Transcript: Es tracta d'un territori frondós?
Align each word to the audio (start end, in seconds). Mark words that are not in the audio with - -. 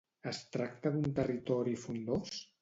Es 0.29 0.37
tracta 0.55 0.91
d'un 0.95 1.13
territori 1.19 1.77
frondós? 1.83 2.43